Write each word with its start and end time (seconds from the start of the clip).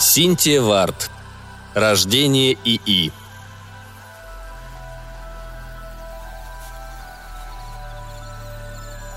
Синтия 0.00 0.62
Варт. 0.62 1.10
Рождение 1.74 2.56
ИИ. 2.64 3.12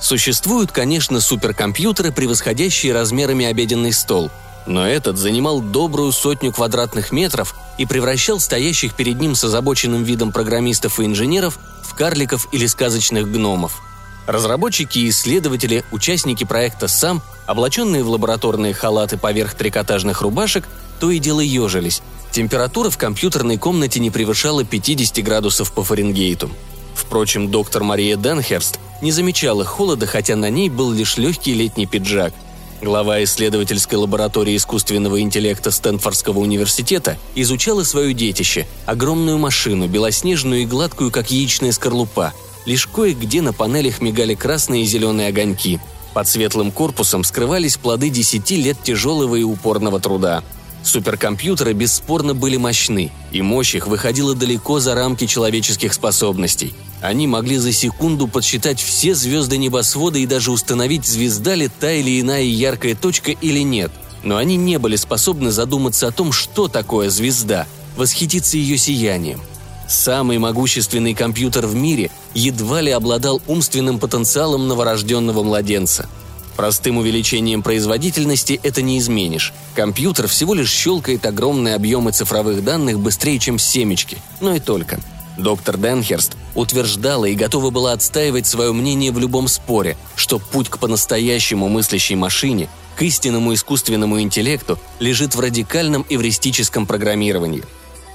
Существуют, 0.02 0.74
конечно, 0.74 1.22
суперкомпьютеры, 1.22 2.12
превосходящие 2.12 2.92
размерами 2.92 3.46
обеденный 3.46 3.94
стол. 3.94 4.30
Но 4.66 4.86
этот 4.86 5.18
занимал 5.18 5.62
добрую 5.62 6.12
сотню 6.12 6.52
квадратных 6.52 7.14
метров 7.14 7.56
и 7.78 7.86
превращал 7.86 8.42
стоящих 8.42 8.94
перед 8.94 9.22
ним 9.22 9.36
с 9.36 9.44
озабоченным 9.46 10.04
видом 10.04 10.34
программистов 10.34 11.00
и 11.00 11.06
инженеров 11.06 11.60
в 11.82 11.96
карликов 11.96 12.50
или 12.52 12.68
сказочных 12.68 13.32
гномов. 13.32 13.82
Разработчики 14.26 15.00
и 15.00 15.10
исследователи, 15.10 15.84
участники 15.92 16.44
проекта 16.44 16.88
«САМ», 16.88 17.22
облаченные 17.46 18.04
в 18.04 18.10
лабораторные 18.10 18.74
халаты 18.74 19.18
поверх 19.18 19.54
трикотажных 19.56 20.22
рубашек, 20.22 20.68
то 21.00 21.12
и 21.12 21.20
дело 21.20 21.42
ежились. 21.42 22.02
Температура 22.32 22.90
в 22.90 22.98
компьютерной 22.98 23.58
комнате 23.58 24.00
не 24.00 24.10
превышала 24.10 24.64
50 24.64 25.24
градусов 25.24 25.74
по 25.74 25.84
Фаренгейту. 25.84 26.50
Впрочем, 26.96 27.52
доктор 27.52 27.84
Мария 27.84 28.16
Денхерст 28.16 28.80
не 29.02 29.12
замечала 29.12 29.66
холода, 29.66 30.08
хотя 30.08 30.36
на 30.36 30.50
ней 30.50 30.70
был 30.70 30.92
лишь 30.92 31.18
легкий 31.18 31.54
летний 31.54 31.86
пиджак. 31.86 32.34
Глава 32.82 33.24
исследовательской 33.24 33.98
лаборатории 33.98 34.56
искусственного 34.58 35.22
интеллекта 35.22 35.72
Стэнфордского 35.72 36.40
университета 36.40 37.18
изучала 37.36 37.84
свое 37.84 38.14
детище– 38.14 38.68
огромную 38.86 39.38
машину, 39.38 39.88
белоснежную 39.88 40.64
и 40.64 40.66
гладкую, 40.66 41.12
как 41.12 41.32
яичная 41.32 41.72
скорлупа. 41.72 42.34
Лишь 42.66 42.88
кое-где 42.88 43.42
на 43.42 43.54
панелях 43.54 44.02
мигали 44.02 44.36
красные 44.36 44.84
и 44.84 44.86
зеленые 44.86 45.30
огоньки. 45.30 45.80
Под 46.14 46.28
светлым 46.28 46.72
корпусом 46.72 47.24
скрывались 47.24 47.78
плоды 47.78 48.10
десяти 48.10 48.58
лет 48.58 48.78
тяжелого 48.84 49.36
и 49.36 49.44
упорного 49.44 50.00
труда. 50.00 50.44
Суперкомпьютеры 50.84 51.74
бесспорно 51.74 52.36
были 52.36 52.58
мощны, 52.58 53.10
и 53.32 53.42
мощь 53.42 53.74
их 53.74 53.88
выходила 53.88 54.36
далеко 54.36 54.80
за 54.80 54.96
рамки 54.96 55.26
человеческих 55.26 55.94
способностей. 55.94 56.74
Они 57.02 57.26
могли 57.26 57.58
за 57.58 57.72
секунду 57.72 58.28
подсчитать 58.28 58.82
все 58.82 59.16
звезды 59.16 59.58
небосвода 59.58 60.20
и 60.20 60.26
даже 60.26 60.52
установить, 60.52 61.06
звезда 61.06 61.56
ли 61.56 61.70
та 61.70 61.92
или 61.92 62.20
иная 62.20 62.44
яркая 62.44 62.96
точка 62.96 63.32
или 63.32 63.60
нет. 63.60 63.92
Но 64.24 64.38
они 64.38 64.56
не 64.56 64.78
были 64.78 64.96
способны 64.98 65.52
задуматься 65.52 66.08
о 66.08 66.12
том, 66.12 66.32
что 66.32 66.68
такое 66.68 67.10
звезда, 67.10 67.66
восхититься 67.98 68.58
ее 68.58 68.78
сиянием. 68.78 69.40
Самый 69.88 70.38
могущественный 70.38 71.14
компьютер 71.14 71.68
в 71.68 71.76
мире 71.76 72.10
едва 72.34 72.82
ли 72.82 72.92
обладал 72.92 73.42
умственным 73.48 74.00
потенциалом 74.00 74.68
новорожденного 74.68 75.44
младенца– 75.44 76.10
Простым 76.56 76.98
увеличением 76.98 77.64
производительности 77.64 78.60
это 78.62 78.82
не 78.82 79.00
изменишь. 79.00 79.54
Компьютер 79.76 80.28
всего 80.28 80.54
лишь 80.54 80.72
щелкает 80.72 81.26
огромные 81.26 81.76
объемы 81.76 82.12
цифровых 82.12 82.64
данных 82.64 83.00
быстрее, 83.00 83.40
чем 83.40 83.58
семечки, 83.58 84.18
но 84.40 84.56
и 84.56 84.60
только. 84.60 85.00
Доктор 85.36 85.78
Денхерст 85.78 86.38
утверждала 86.54 87.26
и 87.26 87.34
готова 87.34 87.72
была 87.72 87.94
отстаивать 87.94 88.46
свое 88.46 88.72
мнение 88.72 89.12
в 89.12 89.18
любом 89.18 89.48
споре, 89.48 89.98
что 90.16 90.38
путь 90.38 90.70
к 90.70 90.78
по-настоящему 90.78 91.70
мыслящей 91.70 92.16
машине, 92.16 92.70
к 92.96 93.02
истинному 93.02 93.56
искусственному 93.56 94.22
интеллекту 94.22 94.78
лежит 95.00 95.34
в 95.34 95.40
радикальном 95.40 96.06
эвристическом 96.08 96.86
программировании. 96.86 97.64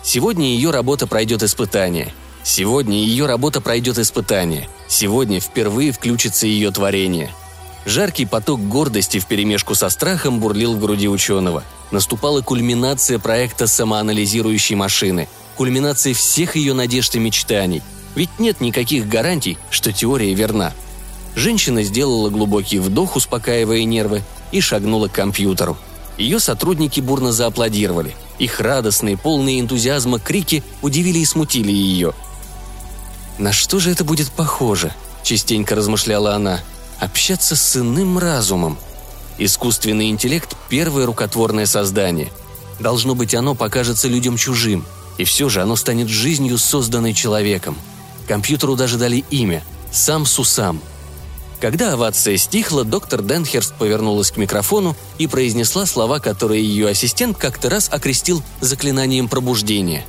Сегодня 0.08 0.46
ее 0.46 0.70
работа 0.70 1.06
пройдет 1.06 1.42
испытание. 1.42 2.14
Сегодня 2.42 2.96
ее 2.96 3.26
работа 3.26 3.60
пройдет 3.60 3.98
испытание. 3.98 4.68
Сегодня 4.88 5.38
впервые 5.38 5.92
включится 5.92 6.46
ее 6.46 6.70
творение– 6.70 7.30
Жаркий 7.88 8.26
поток 8.26 8.60
гордости 8.60 9.18
вперемешку 9.18 9.74
со 9.74 9.88
страхом 9.88 10.40
бурлил 10.40 10.74
в 10.74 10.78
груди 10.78 11.08
ученого. 11.08 11.64
Наступала 11.90 12.42
кульминация 12.42 13.18
проекта 13.18 13.66
самоанализирующей 13.66 14.76
машины, 14.76 15.26
кульминация 15.56 16.12
всех 16.12 16.56
ее 16.56 16.74
надежд 16.74 17.16
и 17.16 17.18
мечтаний. 17.18 17.82
Ведь 18.14 18.38
нет 18.38 18.60
никаких 18.60 19.08
гарантий, 19.08 19.56
что 19.70 19.90
теория 19.90 20.34
верна. 20.34 20.74
Женщина 21.34 21.82
сделала 21.82 22.28
глубокий 22.28 22.78
вдох, 22.78 23.16
успокаивая 23.16 23.84
нервы, 23.84 24.22
и 24.52 24.60
шагнула 24.60 25.08
к 25.08 25.12
компьютеру. 25.12 25.78
Ее 26.18 26.40
сотрудники 26.40 27.00
бурно 27.00 27.32
зааплодировали. 27.32 28.14
Их 28.38 28.60
радостные, 28.60 29.16
полные 29.16 29.60
энтузиазма 29.60 30.18
крики 30.18 30.62
удивили 30.82 31.20
и 31.20 31.24
смутили 31.24 31.72
ее. 31.72 32.12
«На 33.38 33.52
что 33.52 33.78
же 33.78 33.90
это 33.90 34.04
будет 34.04 34.30
похоже?»– 34.32 34.92
частенько 35.22 35.76
размышляла 35.76 36.34
она– 36.34 36.60
общаться 37.00 37.54
с 37.54 37.76
иным 37.76 38.18
разумом. 38.18 38.78
Искусственный 39.38 40.10
интеллект– 40.10 40.56
первое 40.68 41.06
рукотворное 41.06 41.66
создание. 41.66 42.32
Должно 42.80 43.14
быть, 43.14 43.34
оно 43.34 43.54
покажется 43.54 44.08
людям 44.08 44.36
чужим, 44.36 44.84
и 45.18 45.24
все 45.24 45.48
же 45.48 45.62
оно 45.62 45.76
станет 45.76 46.08
жизнью, 46.08 46.58
созданной 46.58 47.14
человеком. 47.14 47.76
Компьютеру 48.26 48.74
даже 48.74 48.98
дали 48.98 49.24
имя– 49.30 49.62
Сам 49.92 50.26
Сусам. 50.26 50.82
Когда 51.60 51.92
овация 51.92 52.36
стихла, 52.36 52.84
доктор 52.84 53.22
Денхерст 53.22 53.74
повернулась 53.74 54.30
к 54.30 54.36
микрофону 54.36 54.96
и 55.18 55.26
произнесла 55.26 55.86
слова, 55.86 56.20
которые 56.20 56.62
ее 56.62 56.88
ассистент 56.88 57.36
как-то 57.36 57.68
раз 57.68 57.88
окрестил 57.90 58.42
заклинанием 58.60 59.28
пробуждения. 59.28 60.04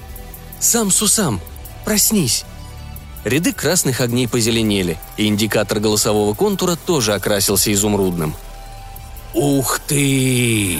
«Сам 0.60 0.92
Сусам, 0.92 1.42
проснись!» 1.86 2.46
Ряды 3.26 3.52
красных 3.52 4.00
огней 4.00 4.28
позеленели, 4.28 4.98
и 5.18 5.28
индикатор 5.28 5.80
голосового 5.80 6.34
контура 6.34 6.76
тоже 6.76 7.14
окрасился 7.14 7.74
изумрудным. 7.74 8.36
«Ух 9.34 9.80
ты!» 9.80 10.80